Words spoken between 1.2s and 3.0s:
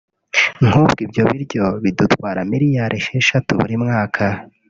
biryo bidutwara miliyari